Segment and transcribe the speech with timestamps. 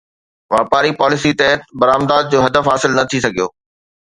[0.53, 3.47] واپاري پاليسي تحت برآمدات جو هدف حاصل نه ٿي سگهيو